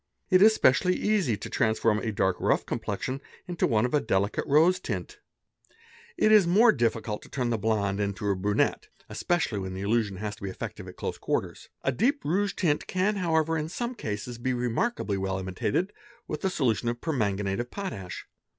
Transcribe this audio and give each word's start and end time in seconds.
It 0.31 0.41
is 0.41 0.55
specially 0.55 0.95
easy 0.95 1.37
to 1.37 1.47
transform 1.47 1.99
a 1.99 2.11
dark 2.11 2.37
rough 2.39 2.65
complexion 2.65 3.21
into 3.45 3.67
one 3.67 3.85
of 3.85 3.93
a 3.93 4.01
delicate 4.01 4.45
rose 4.47 4.79
tint; 4.79 5.19
it 6.17 6.31
is 6.31 6.47
more 6.47 6.71
difficult 6.71 7.21
to 7.21 7.29
turn 7.29 7.51
the 7.51 7.59
blonde 7.59 7.99
into 7.99 8.27
a 8.27 8.35
brunette, 8.35 8.87
espcially 9.11 9.61
when 9.61 9.75
the 9.75 9.81
illusion 9.81 10.17
has 10.17 10.35
to 10.37 10.41
be 10.43 10.49
effective' 10.49 10.87
at 10.87 10.95
close 10.97 11.19
quarters. 11.19 11.69
A 11.83 11.91
deep 11.91 12.25
rouge 12.25 12.53
tint 12.55 12.87
can 12.87 13.17
however 13.17 13.55
"in 13.55 13.69
some 13.69 13.93
cases 13.93 14.39
be 14.39 14.53
remarkably 14.53 15.17
well 15.19 15.37
imitated 15.37 15.93
with 16.27 16.43
a 16.43 16.49
solution 16.49 16.89
of 16.89 16.99
perman 16.99 17.37
ganate 17.37 17.59
of 17.59 17.69
potash. 17.69 18.25